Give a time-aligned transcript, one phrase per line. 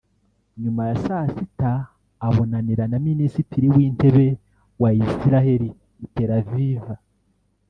[0.61, 1.71] nyuma ya saa sita
[2.27, 4.27] abonanira na Minisitiri w’intebe
[4.81, 5.69] wa Isiraheri
[6.03, 6.83] i Tel Aviv